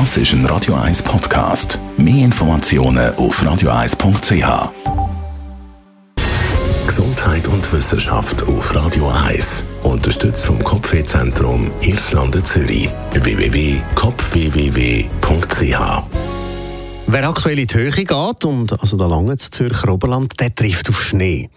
[0.00, 1.78] Das ist ein Radio 1 Podcast.
[1.96, 4.72] Mehr Informationen auf radio1.ch.
[6.84, 9.62] Gesundheit und Wissenschaft auf Radio 1.
[9.84, 12.88] Unterstützt vom Kopfwehzentrum Irlande Zürich.
[13.12, 16.02] www.kopfwww.ch
[17.06, 20.88] Wer aktuell in die Höhe geht, und also da lange das Zürcher Oberland, der trifft
[20.88, 21.50] auf Schnee.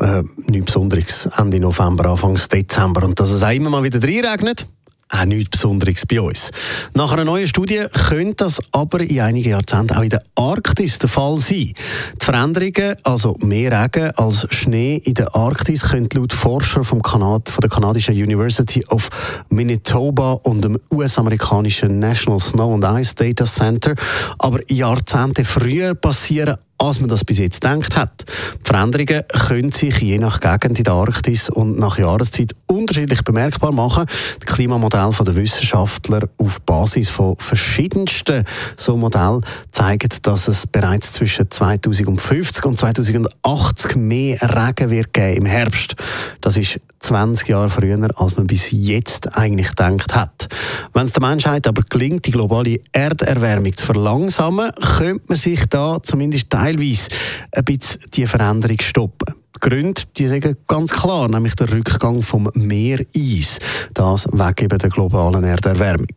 [0.00, 3.04] Äh, nichts Besonderes Ende November, Anfang Dezember.
[3.04, 4.66] Und dass es auch immer mal wieder regnet,
[5.08, 6.50] auch nichts Besonderes bei uns.
[6.94, 11.08] Nach einer neuen Studie könnte das aber in einigen Jahrzehnten auch in der Arktis der
[11.08, 11.72] Fall sein.
[12.20, 17.48] Die Veränderungen, also mehr Regen als Schnee in der Arktis, können laut Forscher vom Kanad,
[17.48, 19.08] von der kanadischen University of
[19.48, 23.94] Manitoba und dem US-amerikanischen National Snow and Ice Data Center
[24.38, 28.24] aber Jahrzehnte früher passieren als man das bis jetzt gedacht hat.
[28.26, 33.72] Die Veränderungen können sich je nach Gegend in der Arktis und nach Jahreszeit unterschiedlich bemerkbar
[33.72, 34.06] machen.
[34.42, 38.44] Die Klimamodelle der Wissenschaftler auf Basis von verschiedensten
[38.76, 45.46] so Modellen zeigen, dass es bereits zwischen 2050 und 2080 mehr Regen wird geben im
[45.46, 45.94] Herbst.
[46.40, 50.48] Das ist 20 Jahre früher, als man bis jetzt eigentlich gedacht hat.
[50.92, 55.98] Wenn es der Menschheit aber gelingt, die globale Erderwärmung zu verlangsamen, könnte man sich da
[56.02, 57.08] zumindest teilweise
[57.52, 59.34] ein bisschen die Veränderung stoppen.
[59.56, 63.58] Die Gründe die sagen ganz klar, nämlich der Rückgang vom Meereis.
[63.92, 66.08] Das wegen der globalen Erderwärmung.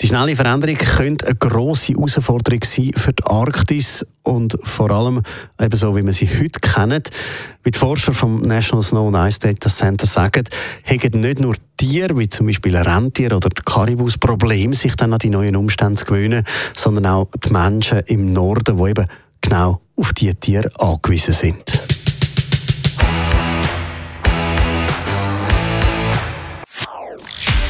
[0.00, 5.22] Die schnelle Veränderung könnte eine grosse Herausforderung sein für die Arktis und vor allem
[5.60, 7.02] eben so, wie wir sie heute kennen.
[7.64, 10.44] Wie die Forscher vom National Snow and Ice Data Center sagen,
[10.84, 15.30] haben nicht nur Tiere, wie zum Beispiel Rentier oder Karibus, Probleme, sich dann an die
[15.30, 19.06] neuen Umstände zu gewöhnen, sondern auch die Menschen im Norden, die eben
[19.46, 21.82] genau auf diese Tiere angewiesen sind.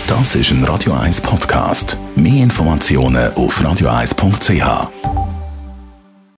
[0.06, 1.98] Das ist ein Radio 1 Podcast.
[2.14, 5.15] Mehr Informationen auf radio1.ch.